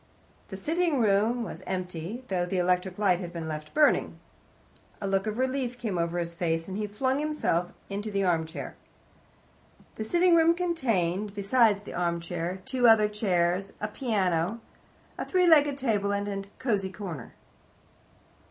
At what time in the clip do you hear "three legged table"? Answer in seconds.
15.25-16.11